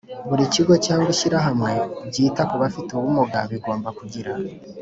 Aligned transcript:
buri 0.29 0.43
kigo 0.53 0.73
cyangwa 0.85 1.07
ishyirahamwe 1.15 1.73
byita 2.09 2.41
ku 2.49 2.55
bafite 2.61 2.89
ubumuga 2.93 3.39
bigomba 3.51 3.89
kugira 3.97 4.31